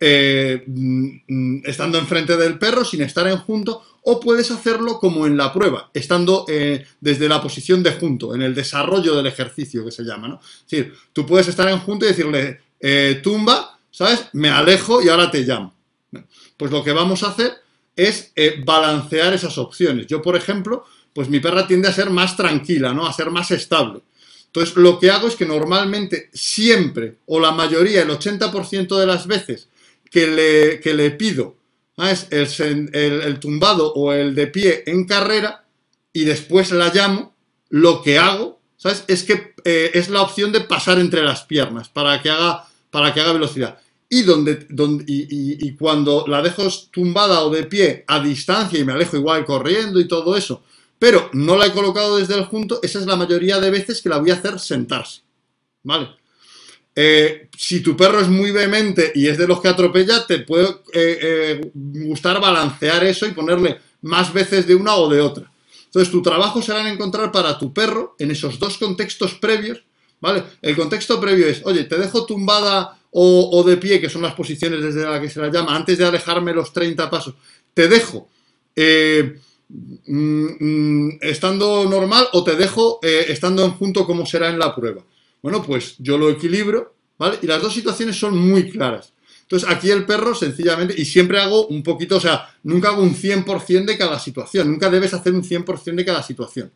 [0.00, 5.36] eh, mm, estando enfrente del perro sin estar en junto, o puedes hacerlo como en
[5.36, 9.92] la prueba, estando eh, desde la posición de junto, en el desarrollo del ejercicio que
[9.92, 10.40] se llama, ¿no?
[10.42, 14.26] Es decir, tú puedes estar en junto y decirle, eh, tumba, ¿sabes?
[14.32, 15.74] Me alejo y ahora te llamo.
[16.56, 17.52] Pues lo que vamos a hacer
[17.96, 18.32] es
[18.64, 20.06] balancear esas opciones.
[20.06, 23.06] Yo, por ejemplo, pues mi perra tiende a ser más tranquila, ¿no?
[23.06, 24.00] A ser más estable.
[24.46, 29.26] Entonces, lo que hago es que normalmente, siempre, o la mayoría, el 80% de las
[29.26, 29.68] veces
[30.10, 31.56] que le, le pido
[32.06, 35.64] es el, tumbado o el de pie en carrera
[36.12, 37.34] y después la llamo,
[37.70, 39.04] lo que hago, ¿sabes?
[39.08, 43.12] Es que eh, es la opción de pasar entre las piernas para que haga, para
[43.12, 43.78] que haga velocidad.
[44.10, 48.92] Y, donde, donde y cuando la dejo tumbada o de pie a distancia y me
[48.92, 50.62] alejo igual corriendo y todo eso,
[50.98, 54.08] pero no la he colocado desde el junto, esa es la mayoría de veces que
[54.08, 55.20] la voy a hacer sentarse.
[55.82, 56.08] ¿Vale?
[57.00, 60.66] eh, si tu perro es muy vehemente y es de los que atropella, te puede
[60.92, 65.48] eh, eh, gustar balancear eso y ponerle más veces de una o de otra.
[65.84, 69.84] Entonces, tu trabajo será en encontrar para tu perro, en esos dos contextos previos,
[70.20, 70.42] ¿vale?
[70.62, 74.82] El contexto previo es, oye, te dejo tumbada o, de pie, que son las posiciones
[74.82, 77.34] desde las que se la llama, antes de alejarme los 30 pasos,
[77.72, 78.28] te dejo
[80.06, 85.02] mm, mm, estando normal o te dejo estando en junto como será en la prueba.
[85.42, 87.38] Bueno, pues yo lo equilibro, ¿vale?
[87.42, 89.12] Y las dos situaciones son muy claras.
[89.42, 93.14] Entonces, aquí el perro sencillamente, y siempre hago un poquito, o sea, nunca hago un
[93.14, 96.70] 100% de cada situación, nunca debes hacer un 100% de cada situación.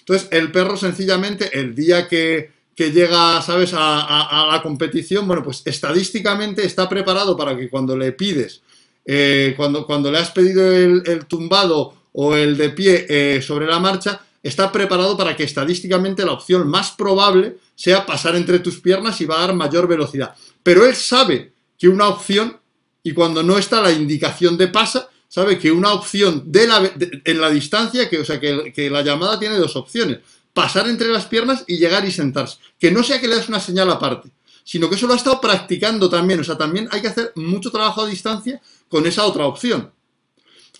[0.00, 2.50] Entonces, el perro sencillamente, el día que,
[2.92, 8.62] llega, ¿sabes?, a, la competición, bueno, pues estadísticamente está preparado para que cuando le pides,
[9.04, 13.80] eh, cuando, cuando le has pedido el, tumbado o el de pie eh, sobre la
[13.80, 19.20] marcha, está preparado para que estadísticamente la opción más probable sea pasar entre tus piernas
[19.20, 20.34] y va a dar mayor velocidad.
[20.62, 22.58] Pero él sabe que una opción,
[23.02, 26.90] y cuando no está la indicación de pasa, sabe que una opción de la,
[27.24, 30.18] en la distancia, que, o sea, que, que, la llamada tiene dos opciones,
[30.58, 32.58] pasar entre las piernas y llegar y sentarse.
[32.80, 34.28] Que no sea que le das una señal aparte,
[34.64, 36.40] sino que eso lo ha estado practicando también.
[36.40, 39.92] O sea, también hay que hacer mucho trabajo a distancia con esa otra opción.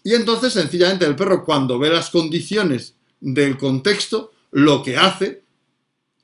[0.02, 5.44] Y entonces, sencillamente, el perro, cuando ve las condiciones del contexto, lo que hace,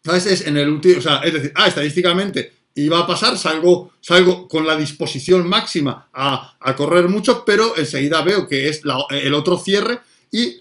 [0.04, 0.26] ¿sabes?
[0.26, 4.48] Es en el último, o sea, es decir, ah, estadísticamente iba a pasar, salgo, salgo
[4.48, 10.00] con la disposición máxima a, correr mucho, pero enseguida veo que es el otro cierre
[10.32, 10.60] y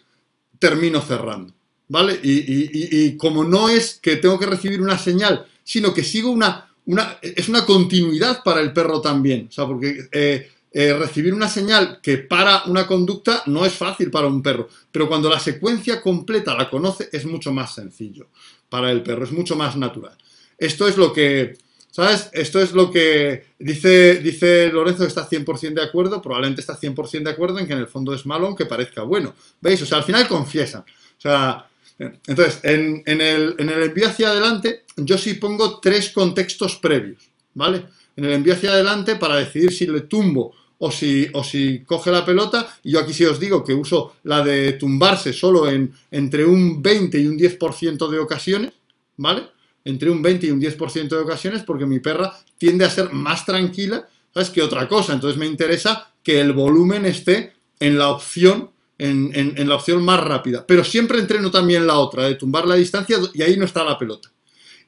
[0.59, 1.55] termino cerrando,
[1.87, 2.19] ¿vale?
[2.23, 7.17] Y, como no es que tengo que recibir una señal, sino que sigo una, una
[7.21, 11.99] es una continuidad para el perro también, o sea, porque eh, eh, recibir una señal
[12.01, 16.55] que para una conducta no es fácil para un perro, pero cuando la secuencia completa
[16.55, 18.27] la conoce es mucho más sencillo
[18.69, 20.17] para el perro, es mucho más natural.
[20.57, 21.57] Esto es lo que,
[21.91, 22.29] ¿sabes?
[22.33, 27.23] Esto es lo que dice, dice Lorenzo que está 100% de acuerdo, probablemente está 100%
[27.23, 29.35] de acuerdo en que en el fondo es malo aunque parezca bueno.
[29.61, 29.79] ¿Veis?
[29.83, 30.81] O sea, al final confiesan.
[30.81, 31.67] O sea,
[31.99, 37.85] entonces, en, el, en el envío hacia adelante, yo sí pongo tres contextos previos, ¿vale?
[38.15, 42.11] En el envío hacia adelante para decidir si le tumbo o si, o si coge
[42.11, 42.77] la pelota.
[42.83, 46.81] Y yo aquí sí os digo que uso la de tumbarse solo en entre un
[46.81, 48.73] 20 y un 10% de ocasiones,
[49.17, 49.43] ¿vale?
[49.85, 53.45] Entre un 20 y un 10% de ocasiones porque mi perra tiende a ser más
[53.45, 54.49] tranquila, ¿sabes?
[54.49, 55.13] Que otra cosa.
[55.13, 60.65] Entonces me interesa que el volumen esté en la opción en, la opción más rápida.
[60.65, 63.97] Pero siempre entreno también la otra, de tumbar la distancia, y ahí no está la
[63.97, 64.31] pelota.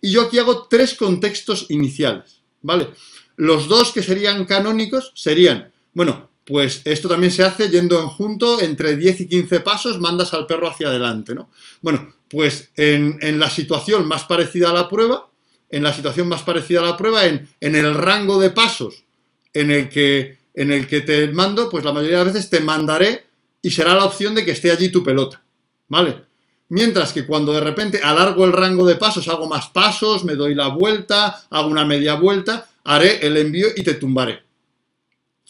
[0.01, 2.89] Y yo aquí hago tres contextos iniciales, ¿vale?
[3.37, 8.61] Los dos que serían canónicos serían bueno, pues esto también se hace yendo en junto,
[8.61, 11.49] entre 10 y 15 pasos, mandas al perro hacia adelante, ¿no?
[11.81, 15.29] Bueno, pues en, la situación más parecida a la prueba,
[15.69, 19.05] en la situación más parecida a la prueba, en, en el rango de pasos
[19.53, 22.59] en el, que, en el que te mando, pues la mayoría de las veces te
[22.59, 23.24] mandaré
[23.65, 25.41] y será la opción de que esté allí tu pelota,
[25.87, 26.21] ¿vale?
[26.69, 30.53] Mientras que cuando de repente alargo el rango de pasos, hago más pasos, me doy
[30.53, 34.43] la vuelta, hago una media vuelta, haré el envío y te tumbaré.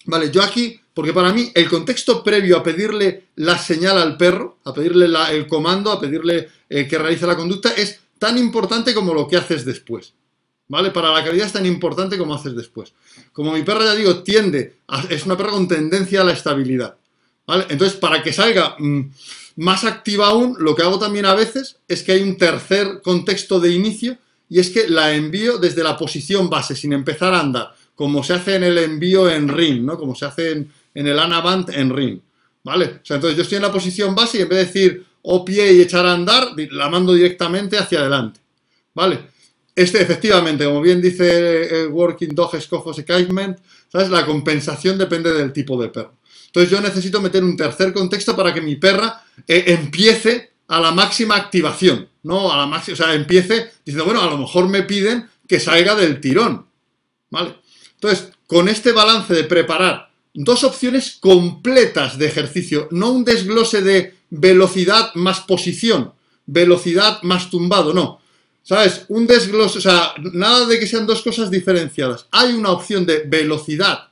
[0.05, 4.59] Vale, yo aquí, porque para mí el contexto previo a pedirle la señal al perro,
[4.63, 9.13] a pedirle el comando, a pedirle eh, que realice la conducta, es tan importante como
[9.13, 10.13] lo que haces después.
[10.69, 10.91] ¿Vale?
[10.91, 12.93] Para la calidad es tan importante como haces después.
[13.33, 14.77] Como mi perra, ya digo, tiende,
[15.09, 16.95] es una perra con tendencia a la estabilidad.
[17.47, 17.65] ¿Vale?
[17.69, 19.01] Entonces, para que salga mm,
[19.57, 23.59] más activa aún, lo que hago también a veces es que hay un tercer contexto
[23.59, 24.17] de inicio
[24.49, 28.33] y es que la envío desde la posición base, sin empezar a andar como se
[28.33, 29.97] hace en el envío en RIN, ¿no?
[29.97, 32.21] Como se hace en, el Anavant en RIN,
[32.63, 32.85] ¿vale?
[33.01, 35.43] O sea, entonces yo estoy en la posición base y en vez de decir o
[35.43, 38.39] pie y echar a andar, la mando directamente hacia adelante,
[38.93, 39.19] ¿vale?
[39.73, 43.57] Este, efectivamente, como bien dice Working Dog Scofos Excitement,
[43.91, 44.09] ¿sabes?
[44.09, 46.13] La compensación depende del tipo de perro.
[46.55, 50.91] Entonces yo necesito meter un tercer contexto para que mi perra eh, empiece a la
[50.91, 52.49] máxima activación, ¿no?
[52.49, 55.95] A la máxima, o sea, empiece diciendo, bueno, a lo mejor me piden que salga
[55.95, 56.65] del tirón,
[57.29, 57.55] ¿vale?
[57.95, 64.15] Entonces, con este balance de preparar dos opciones completas de ejercicio, no un desglose de
[64.29, 66.13] velocidad más posición,
[66.45, 68.21] velocidad más tumbado, no.
[68.63, 69.03] ¿Sabes?
[69.09, 72.27] Un desglose, o sea, nada de que sean dos cosas diferenciadas.
[72.31, 74.07] Hay una opción de velocidad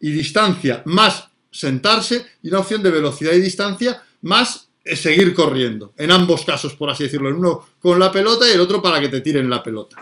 [0.00, 5.94] y distancia más sentarse y una opción de velocidad y distancia más eh, seguir corriendo.
[5.96, 7.30] En ambos casos, por así decirlo.
[7.30, 9.96] En uno con la pelota y el otro para que te tiren la pelota.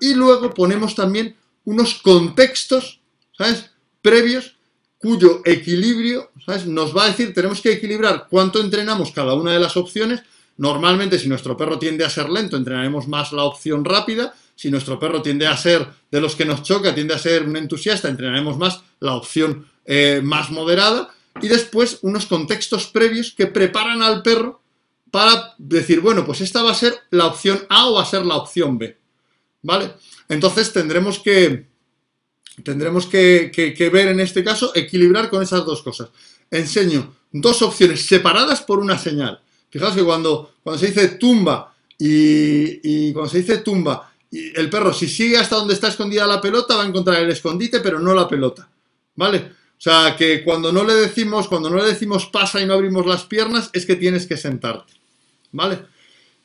[0.00, 3.00] Y luego ponemos también unos contextos,
[3.36, 3.70] ¿sabes?
[4.00, 4.54] Previos
[4.98, 6.66] cuyo equilibrio, ¿sabes?
[6.66, 10.22] Nos va a decir, tenemos que equilibrar cuánto entrenamos cada una de las opciones.
[10.56, 14.34] Normalmente, si nuestro perro tiende a ser lento, entrenaremos más la opción rápida.
[14.54, 17.56] Si nuestro perro tiende a ser de los que nos choca, tiende a ser un
[17.56, 21.14] entusiasta, entrenaremos más la opción eh, más moderada.
[21.40, 24.62] Y después unos contextos previos que preparan al perro
[25.10, 28.24] para decir, bueno, pues esta va a ser la opción A o va a ser
[28.24, 28.98] la opción B.
[29.62, 29.92] ¿Vale?
[30.28, 31.66] Entonces tendremos que,
[32.62, 36.10] tendremos que, ver en este caso, equilibrar con esas dos cosas.
[36.50, 39.40] Enseño dos opciones separadas por una señal.
[39.70, 44.92] Fijaos que cuando, cuando se dice tumba y, cuando se dice tumba, y el perro
[44.92, 48.14] si sigue hasta donde está escondida la pelota va a encontrar el escondite, pero no
[48.14, 48.68] la pelota.
[49.14, 49.52] ¿Vale?
[49.78, 53.06] O sea, que cuando no le decimos, cuando no le decimos pasa y no abrimos
[53.06, 54.94] las piernas, es que tienes que sentarte.
[55.52, 55.80] ¿Vale?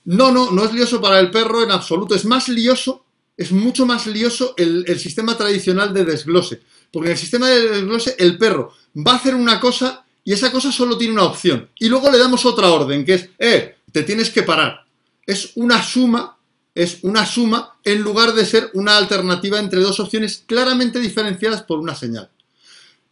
[0.06, 2.14] No, no, no es lioso para el perro en absoluto.
[2.16, 3.06] Es más lioso,
[3.38, 6.62] es mucho más lioso el, el sistema tradicional de desglose.
[6.92, 10.52] Porque en el sistema de desglose el perro va a hacer una cosa y esa
[10.52, 11.70] cosa solo tiene una opción.
[11.80, 14.86] Y luego le damos otra orden, que es, eh, te tienes que parar.
[15.26, 16.38] Es una suma,
[16.76, 21.80] es una suma en lugar de ser una alternativa entre dos opciones claramente diferenciadas por
[21.80, 22.30] una señal.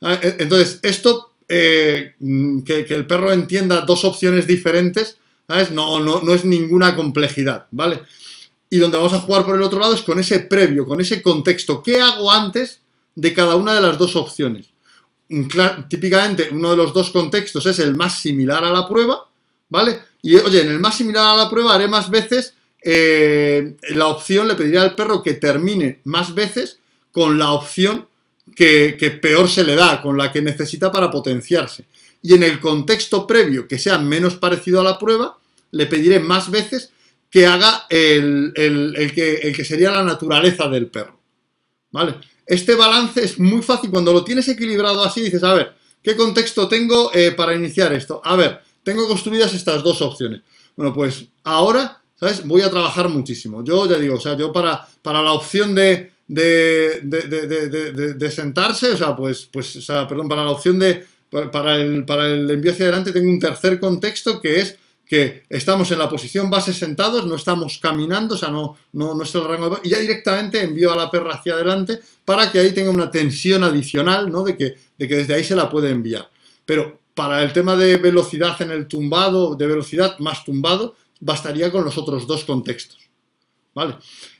[0.01, 5.17] Ah, e, entonces, esto, eh, mm, que, el perro entienda dos opciones diferentes,
[5.71, 8.03] No, no, no es ninguna complejidad, ¿vale?
[8.69, 11.23] Y donde vamos a jugar por el otro lado es con ese previo, con ese
[11.23, 11.81] contexto.
[11.81, 12.81] ¿Qué hago antes
[13.15, 14.67] de cada una de las dos opciones?
[15.87, 19.27] típicamente uno de los dos contextos es el más similar a la prueba,
[19.69, 19.99] ¿vale?
[20.21, 24.47] Y oye, en el más similar a la prueba haré más veces eh, la opción,
[24.47, 26.79] le pediré al perro que termine más veces
[27.11, 28.07] con la opción
[28.55, 31.85] que, peor se le da, con la que necesita para potenciarse.
[32.21, 35.37] Y en el contexto previo, que sea menos parecido a la prueba,
[35.71, 36.91] le pediré más veces
[37.29, 38.53] que haga el,
[39.13, 41.19] que, el que sería la naturaleza del perro.
[41.91, 42.15] ¿Vale?
[42.45, 43.91] Este balance es muy fácil.
[43.91, 48.21] Cuando lo tienes equilibrado así, dices, a ver, ¿qué contexto tengo eh, para iniciar esto?
[48.23, 50.41] A ver, tengo construidas estas dos opciones.
[50.75, 52.45] Bueno, pues ahora, ¿sabes?
[52.47, 53.63] Voy a trabajar muchísimo.
[53.63, 59.15] Yo ya digo, o sea, yo para, para la opción de, de, sentarse, o sea,
[59.15, 61.05] pues, pues, perdón, para la opción de,
[61.51, 65.89] para el, para el envío hacia adelante tengo un tercer contexto que es que estamos
[65.89, 69.43] en la posición base sentados, no estamos caminando, o sea, no, no, no es el
[69.43, 69.77] rango de...
[69.83, 73.63] Y ya directamente envío a la perra hacia adelante para que ahí tenga una tensión
[73.63, 74.43] adicional, ¿no?
[74.43, 76.29] De que, de que desde ahí se la puede enviar.
[76.63, 81.83] Pero para el tema de velocidad en el tumbado, de velocidad más tumbado, bastaría con
[81.83, 82.99] los otros dos contextos.
[83.73, 83.95] ¿Vale?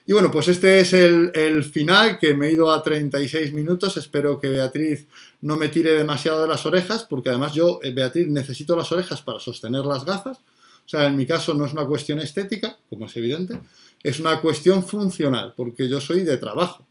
[0.09, 3.95] Y bueno, pues este es el, final, que me he ido a 36 minutos.
[3.95, 5.05] Espero que Beatriz
[5.41, 9.21] no me tire demasiado de las orejas, porque además yo, eh, Beatriz, necesito las orejas
[9.21, 10.39] para sostener las gafas.
[10.39, 13.59] O sea, en mi caso no es una cuestión estética, como es evidente,
[14.01, 16.87] es una cuestión funcional, porque yo soy de trabajo.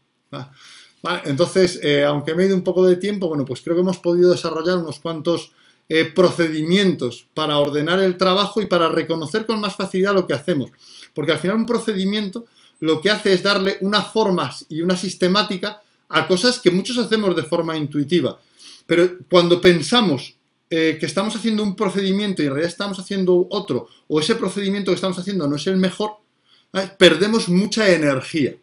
[1.25, 3.97] entonces, eh, aunque me he ido un poco de tiempo, bueno, pues creo que hemos
[3.97, 5.51] podido desarrollar unos cuantos
[5.89, 10.71] eh, procedimientos para ordenar el trabajo y para reconocer con más facilidad lo que hacemos.
[11.13, 12.45] Porque al final un procedimiento
[12.79, 17.35] lo que hace es darle una forma y una sistemática a cosas que muchos hacemos
[17.35, 18.39] de forma intuitiva.
[18.85, 20.35] Pero cuando pensamos
[20.69, 24.91] eh, que estamos haciendo un procedimiento y en realidad estamos haciendo otro, o ese procedimiento
[24.91, 26.11] que estamos haciendo no es el mejor,
[26.97, 28.55] perdemos mucha energía.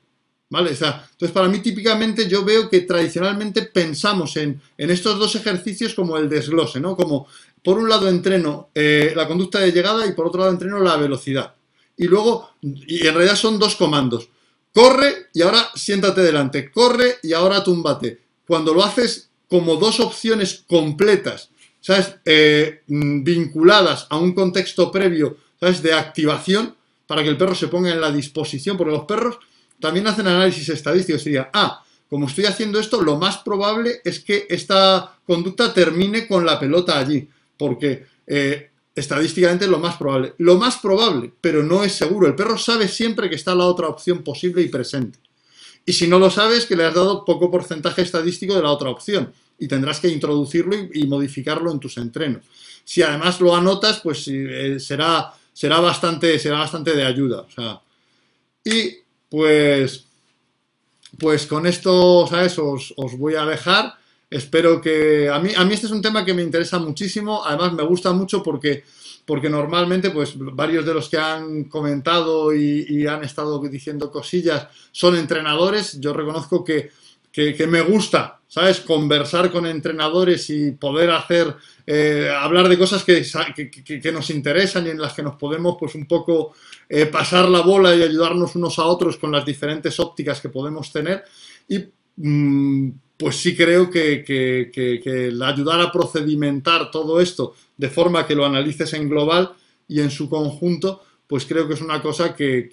[0.49, 0.71] ¿Vale?
[0.71, 6.29] entonces, para mí, típicamente, yo veo que tradicionalmente pensamos en, estos dos ejercicios como el
[6.29, 6.97] desglose, ¿no?
[6.97, 7.27] Como,
[7.65, 10.97] por un lado, entreno eh, la conducta de llegada y por otro lado, entreno la
[10.97, 11.53] velocidad.
[11.97, 14.29] Y luego, y en realidad son dos comandos.
[14.73, 16.71] Corre y ahora siéntate delante.
[16.71, 18.21] Corre y ahora túmbate.
[18.47, 21.51] Cuando lo haces como dos opciones completas
[21.87, 22.17] ¿sabes?
[22.25, 25.81] Eh, mm, vinculadas a un contexto previo, ¿sabes?
[25.83, 26.75] De activación
[27.07, 29.39] para que el perro se ponga en la disposición, porque los perros
[29.79, 34.49] también hacen análisis estadístico, sería, ah, como estoy haciendo esto, lo más probable es que
[34.51, 40.35] esta conducta termine con la pelota allí, porque eh, estadísticamente es lo más probable.
[40.39, 42.27] Lo más probable, pero no es seguro.
[42.27, 45.19] El perro sabe siempre que está la otra opción posible y presente.
[45.85, 48.91] Y si no lo sabes, que le has dado poco porcentaje estadístico de la otra
[48.91, 52.43] opción y tendrás que introducirlo y, modificarlo en tus entrenos.
[52.85, 57.47] Si además lo anotas, pues eh, será, será, bastante, será bastante de ayuda.
[58.65, 58.97] y
[59.29, 60.07] pues,
[61.19, 62.59] pues con esto, ¿sabes?
[62.59, 63.95] Os, os, voy a dejar.
[64.29, 65.29] Espero que...
[65.29, 67.45] A mí, a mí este es un tema que me interesa muchísimo.
[67.45, 68.85] Además me gusta mucho porque
[69.27, 75.17] porque normalmente pues varios de los que han comentado y, han estado diciendo cosillas son
[75.17, 76.01] entrenadores.
[76.01, 76.93] Yo reconozco que,
[77.69, 78.81] me gusta, ¿sabes?
[78.81, 81.55] Conversar con entrenadores y poder hacer,
[81.87, 83.23] eh, hablar de cosas que,
[84.01, 86.55] que, nos interesan y en las que nos podemos pues un poco
[86.89, 90.93] eh, pasar la bola y ayudarnos unos a otros con las diferentes ópticas que podemos
[90.93, 91.25] tener.
[91.69, 91.85] Y
[92.17, 98.45] mm, pues sí creo que, que, ayudar a procedimentar todo esto de forma que lo
[98.45, 99.53] analices en global
[99.89, 102.69] y en su conjunto, pues creo que es una cosa que,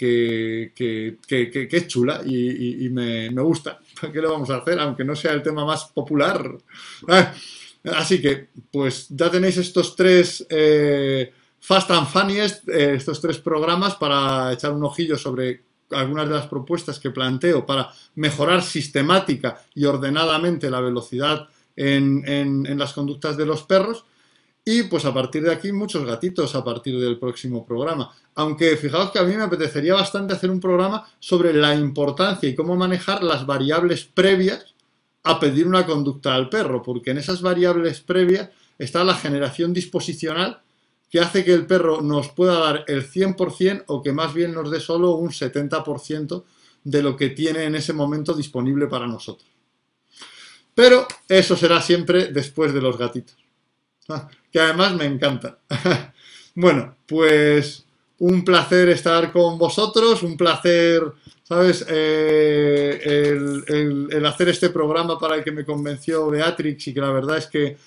[0.76, 3.80] es chula y, me, gusta.
[4.02, 4.80] ¿Qué le vamos a hacer?
[4.80, 6.58] Aunque no sea el tema más popular.
[7.86, 13.96] Así que, pues ya tenéis estos tres eh, Fast and Funniest, eh, estos tres programas
[13.96, 15.62] para echar un ojillo sobre
[15.96, 22.94] algunas de las propuestas que planteo para mejorar sistemática y ordenadamente la velocidad en las
[22.94, 24.06] conductas de los perros.
[24.66, 28.10] Y pues a partir de aquí muchos gatitos a partir del próximo programa.
[28.36, 32.56] Aunque fijaos que a mí me apetecería bastante hacer un programa sobre la importancia y
[32.56, 34.74] cómo manejar las variables previas
[35.24, 40.62] a pedir una conducta al perro, porque en esas variables previas está la generación disposicional
[41.14, 44.72] que hace que el perro nos pueda dar el 100% o que más bien nos
[44.72, 46.44] dé solo un 70%
[46.84, 49.48] de lo que tiene en ese momento disponible para nosotros.
[50.74, 53.38] Pero eso será siempre después de los gatitos.
[54.52, 55.60] Que además me encanta.
[56.56, 57.86] bueno, pues
[58.18, 61.04] un placer estar con vosotros, un placer,
[61.44, 61.86] ¿sabes?
[61.88, 63.30] Eh,
[63.68, 67.46] el, hacer este programa para el que me convenció Beatrix y que la verdad es
[67.46, 67.78] que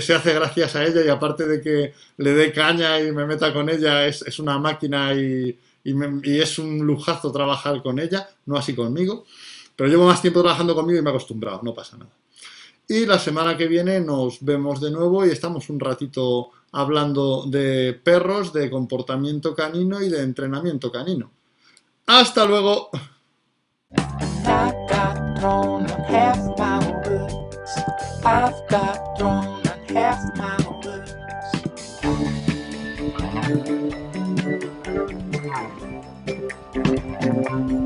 [0.00, 3.52] se hace gracias a ella y aparte de que le dé caña y me meta
[3.52, 8.74] con ella, es, una máquina y, y es un lujazo trabajar con ella, no así
[8.74, 9.24] conmigo.
[9.76, 12.10] Pero llevo más tiempo trabajando conmigo y me he acostumbrado, no pasa nada.
[12.88, 17.92] Y la semana que viene nos vemos de nuevo y estamos un ratito hablando de
[17.92, 21.30] perros, de comportamiento canino y de entrenamiento canino.
[22.06, 22.90] Hasta luego.
[28.24, 31.14] I've got drawn on half my words.
[37.48, 37.77] Thank